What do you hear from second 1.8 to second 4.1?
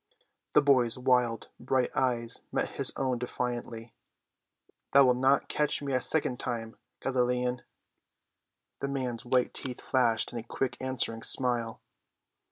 eyes met his own defiantly.